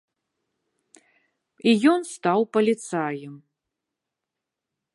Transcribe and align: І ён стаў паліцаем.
І 1.71 1.75
ён 1.93 2.01
стаў 2.15 2.39
паліцаем. 2.57 3.33